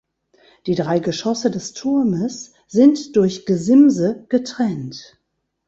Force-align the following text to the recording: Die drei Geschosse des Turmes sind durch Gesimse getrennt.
Die 0.65 0.73
drei 0.73 0.97
Geschosse 0.97 1.51
des 1.51 1.73
Turmes 1.73 2.53
sind 2.67 3.15
durch 3.15 3.45
Gesimse 3.45 4.25
getrennt. 4.29 5.19